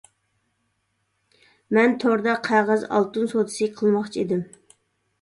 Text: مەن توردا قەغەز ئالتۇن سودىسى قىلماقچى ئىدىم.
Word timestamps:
مەن 1.79 1.95
توردا 2.05 2.35
قەغەز 2.51 2.89
ئالتۇن 2.91 3.33
سودىسى 3.37 3.71
قىلماقچى 3.79 4.27
ئىدىم. 4.27 4.47